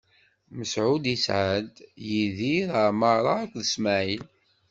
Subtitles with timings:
[0.57, 1.73] Mesɛud isɛa-d:
[2.09, 4.23] Yidir, Amaṛa akked Smaɛil.